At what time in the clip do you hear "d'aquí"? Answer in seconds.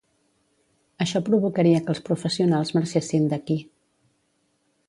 3.35-3.63